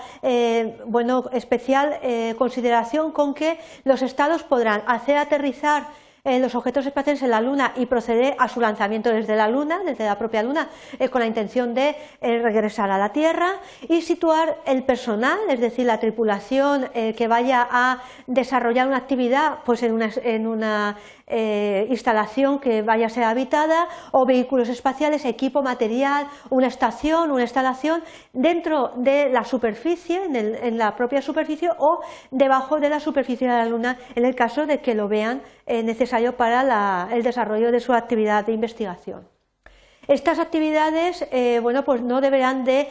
bueno, 0.87 1.25
especial 1.33 2.01
consideración 2.39 3.13
con 3.13 3.35
que 3.35 3.59
los 3.85 4.01
estados 4.01 4.43
podrán 4.45 4.83
hacer 4.87 5.19
aterrizar 5.19 5.89
eh, 6.27 6.41
los 6.41 6.57
objetos 6.57 6.85
espaciales 6.85 7.23
en 7.23 7.31
la 7.31 7.41
Luna 7.41 7.73
y 7.77 7.87
proceder 7.87 8.35
a 8.41 8.49
su 8.49 8.61
lanzamiento 8.61 9.11
desde 9.11 9.37
la 9.37 9.47
Luna, 9.47 9.79
desde 9.85 10.05
la 10.05 10.19
propia 10.19 10.43
Luna, 10.43 10.69
eh, 10.99 11.09
con 11.09 11.21
la 11.21 11.29
intención 11.29 11.73
de 11.73 11.95
eh, 12.21 12.43
regresar 12.43 12.91
a 12.91 12.99
la 12.99 13.13
Tierra 13.13 13.61
y 13.89 14.03
situar 14.03 14.57
el 14.67 14.83
personal, 14.83 15.39
es 15.49 15.61
decir, 15.61 15.87
la 15.87 16.01
tripulación 16.01 16.89
que 16.93 17.29
vaya 17.29 17.69
a 17.71 18.03
desarrollar 18.27 18.89
una 18.89 18.97
actividad 18.97 19.59
pues 19.65 19.85
en 19.85 19.93
una, 19.93 20.97
en 21.29 21.91
instalación 21.91 22.59
que 22.59 22.83
vaya 22.83 23.07
a 23.07 23.09
ser 23.09 23.25
habitada 23.25 23.87
o 24.11 24.27
vehículos 24.27 24.69
espaciales, 24.69 25.25
equipo, 25.25 25.63
material, 25.63 26.27
una 26.51 26.67
estación, 26.67 27.31
una 27.31 27.43
instalación 27.43 28.03
dentro 28.33 28.93
de 28.97 29.29
la 29.31 29.45
superficie, 29.45 30.25
en, 30.25 30.79
la 30.79 30.97
propia 30.97 31.23
superficie 31.23 31.71
o 31.79 32.01
debajo 32.31 32.81
de 32.81 32.89
la 32.89 33.01
superficie 33.01 33.49
de 33.49 33.55
la 33.55 33.67
Luna 33.67 33.99
en 34.15 34.25
el 34.25 34.35
caso 34.35 34.67
de 34.67 34.79
que 34.79 34.95
lo 34.95 35.09
vean 35.09 35.43
eh, 35.67 35.83
para 36.37 37.09
el 37.13 37.23
desarrollo 37.23 37.71
de 37.71 37.81
su 37.81 37.93
actividad 37.93 38.47
de 38.47 38.53
investigación. 38.53 39.36
Estas 40.09 40.39
actividades 40.39 41.27
eh, 41.33 41.59
bueno, 41.61 41.85
pues 41.85 42.01
no 42.01 42.21
deberán 42.21 42.65
de 42.65 42.89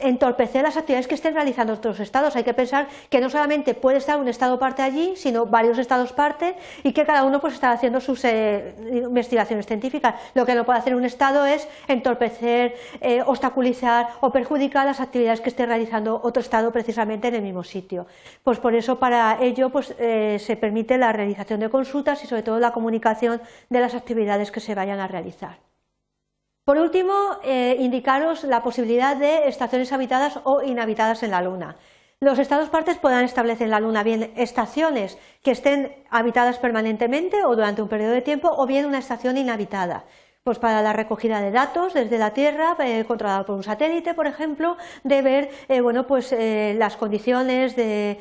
entorpecer 0.00 0.62
las 0.62 0.76
actividades 0.76 1.06
que 1.06 1.14
estén 1.14 1.34
realizando 1.34 1.74
otros 1.74 2.00
estados. 2.00 2.34
Hay 2.34 2.42
que 2.42 2.54
pensar 2.54 2.88
que 3.08 3.20
no 3.20 3.30
solamente 3.30 3.74
puede 3.74 3.98
estar 3.98 4.18
un 4.18 4.26
estado 4.26 4.58
parte 4.58 4.82
allí, 4.82 5.14
sino 5.16 5.46
varios 5.46 5.78
estados 5.78 6.12
parte 6.12 6.56
y 6.82 6.92
que 6.92 7.04
cada 7.04 7.22
uno 7.22 7.40
pues 7.40 7.54
está 7.54 7.70
haciendo 7.70 8.00
sus 8.00 8.24
eh, 8.24 8.74
investigaciones 8.90 9.66
científicas. 9.66 10.16
Lo 10.34 10.44
que 10.44 10.54
no 10.54 10.64
puede 10.64 10.80
hacer 10.80 10.96
un 10.96 11.04
estado 11.04 11.46
es 11.46 11.68
entorpecer, 11.86 12.74
eh, 13.00 13.22
obstaculizar 13.24 14.08
o 14.20 14.30
perjudicar 14.32 14.86
las 14.86 15.00
actividades 15.00 15.40
que 15.40 15.50
esté 15.50 15.66
realizando 15.66 16.20
otro 16.24 16.40
estado 16.40 16.72
precisamente 16.72 17.28
en 17.28 17.36
el 17.36 17.42
mismo 17.42 17.62
sitio. 17.62 18.06
Pues 18.42 18.58
por 18.58 18.74
eso 18.74 18.98
para 18.98 19.38
ello 19.40 19.70
pues, 19.70 19.94
se 19.96 20.56
permite 20.60 20.98
la 20.98 21.12
realización 21.12 21.60
de 21.60 21.70
consultas 21.70 22.24
y 22.24 22.26
sobre 22.26 22.42
todo 22.42 22.58
la 22.58 22.72
comunicación 22.72 23.40
de 23.70 23.80
las 23.80 23.94
actividades 23.94 24.50
que 24.50 24.60
se 24.60 24.74
vayan 24.74 24.98
a 24.98 25.06
realizar. 25.06 25.58
Por 26.66 26.78
último, 26.78 27.14
eh, 27.44 27.76
indicaros 27.78 28.42
la 28.42 28.64
posibilidad 28.64 29.16
de 29.16 29.46
estaciones 29.46 29.92
habitadas 29.92 30.40
o 30.42 30.62
inhabitadas 30.62 31.22
en 31.22 31.30
la 31.30 31.40
Luna. 31.40 31.76
Los 32.18 32.40
Estados 32.40 32.70
partes 32.70 32.98
podrán 32.98 33.24
establecer 33.24 33.66
en 33.66 33.70
la 33.70 33.78
Luna 33.78 34.02
bien 34.02 34.32
estaciones 34.34 35.16
que 35.44 35.52
estén 35.52 35.94
habitadas 36.10 36.58
permanentemente 36.58 37.44
o 37.44 37.54
durante 37.54 37.82
un 37.82 37.88
periodo 37.88 38.10
de 38.10 38.20
tiempo 38.20 38.50
o 38.50 38.66
bien 38.66 38.84
una 38.84 38.98
estación 38.98 39.36
inhabitada 39.36 40.06
pues 40.46 40.60
para 40.60 40.80
la 40.80 40.92
recogida 40.92 41.40
de 41.40 41.50
datos 41.50 41.92
desde 41.92 42.18
la 42.18 42.30
Tierra, 42.30 42.76
eh, 42.78 43.04
controlado 43.04 43.44
por 43.44 43.56
un 43.56 43.64
satélite, 43.64 44.14
por 44.14 44.28
ejemplo, 44.28 44.76
de 45.02 45.20
ver 45.20 45.50
eh, 45.68 45.80
bueno, 45.80 46.06
pues, 46.06 46.30
eh, 46.30 46.72
las 46.78 46.96
condiciones 46.96 47.74
de, 47.74 48.20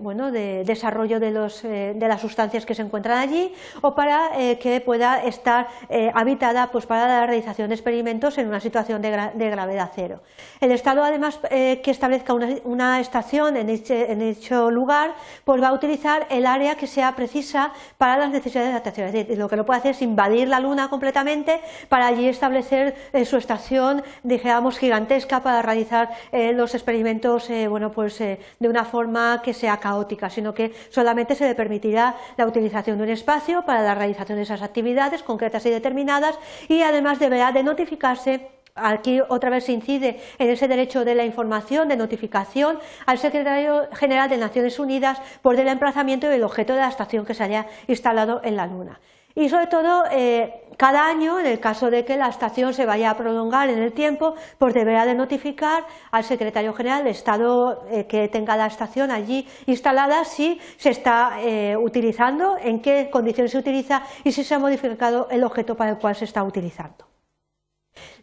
bueno, 0.00 0.32
de 0.32 0.64
desarrollo 0.64 1.20
de, 1.20 1.30
los, 1.30 1.64
de, 1.64 1.94
las 1.98 2.18
sustancias 2.18 2.64
que 2.64 2.74
se 2.74 2.80
encuentran 2.80 3.18
allí, 3.18 3.52
o 3.82 3.94
para 3.94 4.30
que 4.58 4.80
pueda 4.80 5.22
estar 5.22 5.68
habitada 6.14 6.70
pues, 6.72 6.86
para 6.86 7.06
la 7.06 7.26
realización 7.26 7.68
de 7.68 7.74
experimentos 7.74 8.38
en 8.38 8.48
una 8.48 8.60
situación 8.60 9.02
de, 9.02 9.10
gravedad 9.50 9.90
cero. 9.94 10.20
El 10.62 10.72
Estado, 10.72 11.04
además, 11.04 11.38
que 11.50 11.90
establezca 11.90 12.32
una, 12.32 13.00
estación 13.00 13.58
en 13.58 13.66
dicho, 13.66 14.70
lugar, 14.70 15.12
pues 15.44 15.62
va 15.62 15.68
a 15.68 15.72
utilizar 15.74 16.26
el 16.30 16.46
área 16.46 16.76
que 16.76 16.86
sea 16.86 17.14
precisa 17.14 17.72
para 17.98 18.16
las 18.16 18.30
necesidades 18.30 18.70
de 18.70 18.76
adaptación. 18.76 19.38
lo 19.38 19.48
que 19.50 19.56
no 19.56 19.66
puede 19.66 19.80
hacer 19.80 19.90
es 19.90 20.00
invadir 20.00 20.48
la 20.48 20.58
Luna 20.58 20.88
completamente 21.02 21.60
para 21.88 22.06
allí 22.06 22.28
establecer 22.28 22.94
eh, 23.12 23.24
su 23.24 23.36
estación, 23.36 24.04
digamos, 24.22 24.78
gigantesca 24.78 25.42
para 25.42 25.60
realizar 25.60 26.10
eh, 26.30 26.52
los 26.52 26.76
experimentos 26.76 27.50
eh, 27.50 27.66
bueno, 27.66 27.90
pues, 27.90 28.20
de 28.20 28.38
una 28.68 28.84
forma 28.84 29.42
que 29.42 29.52
sea 29.52 29.78
caótica, 29.78 30.30
sino 30.30 30.54
que 30.54 30.72
solamente 30.90 31.34
se 31.34 31.44
le 31.44 31.56
permitirá 31.56 32.14
la 32.36 32.46
utilización 32.46 32.98
de 32.98 33.02
un 33.02 33.10
espacio 33.10 33.64
para 33.64 33.82
la 33.82 33.96
realización 33.96 34.36
de 34.36 34.44
esas 34.44 34.62
actividades 34.62 35.24
concretas 35.24 35.66
y 35.66 35.70
determinadas 35.70 36.38
y 36.68 36.82
además 36.82 37.18
deberá 37.18 37.50
de 37.50 37.64
notificarse 37.64 38.52
Aquí 38.74 39.20
otra 39.28 39.50
vez 39.50 39.64
se 39.64 39.72
incide 39.72 40.18
en 40.38 40.48
ese 40.48 40.66
derecho 40.66 41.04
de 41.04 41.14
la 41.14 41.26
información, 41.26 41.88
de 41.88 41.96
notificación 41.96 42.78
al 43.04 43.18
secretario 43.18 43.86
general 43.92 44.30
de 44.30 44.38
Naciones 44.38 44.78
Unidas 44.78 45.20
por 45.42 45.60
el 45.60 45.68
emplazamiento 45.68 46.26
del 46.30 46.42
objeto 46.42 46.72
de 46.72 46.80
la 46.80 46.88
estación 46.88 47.26
que 47.26 47.34
se 47.34 47.42
haya 47.42 47.66
instalado 47.86 48.40
en 48.42 48.56
la 48.56 48.66
Luna. 48.66 48.98
Y 49.34 49.48
sobre 49.48 49.66
todo, 49.66 50.04
eh, 50.10 50.62
cada 50.76 51.06
año, 51.06 51.38
en 51.38 51.46
el 51.46 51.60
caso 51.60 51.90
de 51.90 52.04
que 52.04 52.16
la 52.16 52.28
estación 52.28 52.74
se 52.74 52.86
vaya 52.86 53.10
a 53.10 53.16
prolongar 53.16 53.68
en 53.68 53.78
el 53.78 53.92
tiempo, 53.92 54.34
pues 54.58 54.74
deberá 54.74 55.06
de 55.06 55.14
notificar 55.14 55.84
al 56.10 56.24
secretario 56.24 56.72
general 56.74 57.04
del 57.04 57.12
Estado 57.12 57.84
eh, 57.90 58.06
que 58.06 58.28
tenga 58.28 58.56
la 58.56 58.66
estación 58.66 59.10
allí 59.10 59.46
instalada 59.66 60.24
si 60.24 60.60
se 60.76 60.90
está 60.90 61.40
eh, 61.40 61.76
utilizando, 61.76 62.56
en 62.58 62.80
qué 62.80 63.08
condiciones 63.10 63.52
se 63.52 63.58
utiliza 63.58 64.02
y 64.24 64.32
si 64.32 64.44
se 64.44 64.54
ha 64.54 64.58
modificado 64.58 65.28
el 65.30 65.44
objeto 65.44 65.76
para 65.76 65.92
el 65.92 65.98
cual 65.98 66.14
se 66.14 66.24
está 66.24 66.42
utilizando. 66.42 67.11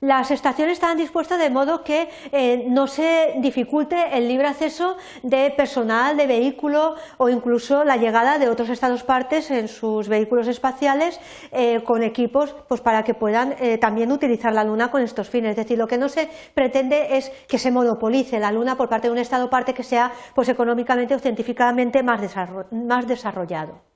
Las 0.01 0.31
estaciones 0.31 0.73
están 0.73 0.97
dispuestas 0.97 1.39
de 1.39 1.49
modo 1.49 1.83
que 1.83 2.09
eh, 2.31 2.65
no 2.69 2.87
se 2.87 3.35
dificulte 3.39 4.17
el 4.17 4.29
libre 4.29 4.47
acceso 4.47 4.95
de 5.23 5.51
personal, 5.51 6.15
de 6.15 6.25
vehículo 6.25 6.95
o 7.17 7.27
incluso 7.27 7.83
la 7.83 7.97
llegada 7.97 8.39
de 8.39 8.47
otros 8.49 8.69
estados 8.69 9.03
partes 9.03 9.51
en 9.51 9.67
sus 9.67 10.07
vehículos 10.07 10.47
espaciales 10.47 11.19
eh, 11.51 11.83
con 11.83 12.03
equipos 12.03 12.55
pues, 12.69 12.79
para 12.79 13.03
que 13.03 13.13
puedan 13.13 13.55
eh, 13.59 13.77
también 13.77 14.11
utilizar 14.11 14.53
la 14.53 14.63
Luna 14.63 14.89
con 14.89 15.01
estos 15.01 15.29
fines. 15.29 15.51
Es 15.51 15.57
decir, 15.57 15.77
lo 15.77 15.87
que 15.87 15.97
no 15.97 16.07
se 16.07 16.29
pretende 16.53 17.17
es 17.17 17.29
que 17.47 17.59
se 17.59 17.69
monopolice 17.69 18.39
la 18.39 18.51
Luna 18.51 18.77
por 18.77 18.87
parte 18.87 19.07
de 19.07 19.11
un 19.11 19.19
estado 19.19 19.49
parte 19.49 19.73
que 19.73 19.83
sea 19.83 20.13
pues, 20.33 20.47
económicamente 20.47 21.13
o 21.13 21.19
científicamente 21.19 22.03
más 22.03 22.21
desarrollado. 23.07 23.88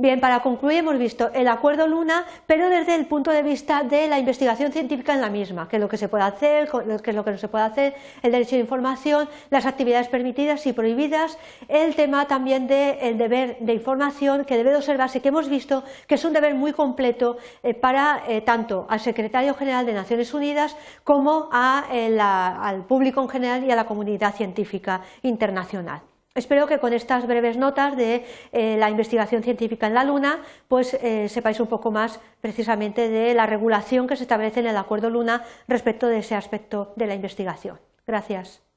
Bien, 0.00 0.20
para 0.20 0.42
concluir 0.42 0.78
hemos 0.78 0.96
visto 0.96 1.28
el 1.34 1.48
acuerdo 1.48 1.88
Luna, 1.88 2.24
pero 2.46 2.70
desde 2.70 2.94
el 2.94 3.06
punto 3.06 3.32
de 3.32 3.42
vista 3.42 3.82
de 3.82 4.06
la 4.06 4.20
investigación 4.20 4.70
científica 4.70 5.12
en 5.12 5.20
la 5.20 5.28
misma, 5.28 5.68
qué 5.68 5.74
es 5.74 5.82
lo 5.82 5.88
que 5.88 5.96
se 5.96 6.08
puede 6.08 6.22
hacer, 6.22 6.70
qué 7.02 7.10
es 7.10 7.16
lo 7.16 7.24
que 7.24 7.32
no 7.32 7.36
se 7.36 7.48
puede 7.48 7.64
hacer, 7.64 7.96
el 8.22 8.30
derecho 8.30 8.54
de 8.54 8.60
información, 8.60 9.28
las 9.50 9.66
actividades 9.66 10.06
permitidas 10.06 10.64
y 10.68 10.72
prohibidas, 10.72 11.36
el 11.66 11.96
tema 11.96 12.28
también 12.28 12.68
del 12.68 13.18
deber 13.18 13.56
de 13.58 13.74
información 13.74 14.44
que 14.44 14.56
debe 14.56 14.70
de 14.70 14.76
observarse, 14.76 15.20
que 15.20 15.30
hemos 15.30 15.48
visto 15.48 15.82
que 16.06 16.14
es 16.14 16.24
un 16.24 16.32
deber 16.32 16.54
muy 16.54 16.72
completo 16.72 17.36
eh, 17.64 17.74
para 17.74 18.22
eh, 18.28 18.40
tanto 18.42 18.86
al 18.88 19.00
secretario 19.00 19.52
general 19.54 19.84
de 19.84 19.94
Naciones 19.94 20.32
Unidas 20.32 20.76
como 21.02 21.50
eh, 21.90 22.16
al 22.20 22.84
público 22.84 23.20
en 23.20 23.28
general 23.28 23.64
y 23.64 23.72
a 23.72 23.74
la 23.74 23.86
comunidad 23.86 24.32
científica 24.32 25.00
internacional. 25.22 26.02
Espero 26.38 26.68
que 26.68 26.78
con 26.78 26.92
estas 26.92 27.26
breves 27.26 27.56
notas 27.56 27.96
de 27.96 28.24
eh, 28.52 28.76
la 28.78 28.90
investigación 28.90 29.42
científica 29.42 29.88
en 29.88 29.94
la 29.94 30.04
Luna, 30.04 30.38
pues 30.68 30.94
eh, 30.94 31.28
sepáis 31.28 31.58
un 31.58 31.66
poco 31.66 31.90
más 31.90 32.20
precisamente 32.40 33.08
de 33.08 33.34
la 33.34 33.44
regulación 33.46 34.06
que 34.06 34.14
se 34.14 34.22
establece 34.22 34.60
en 34.60 34.68
el 34.68 34.76
Acuerdo 34.76 35.10
Luna 35.10 35.42
respecto 35.66 36.06
de 36.06 36.18
ese 36.18 36.36
aspecto 36.36 36.92
de 36.94 37.08
la 37.08 37.16
investigación. 37.16 37.80
Gracias. 38.06 38.67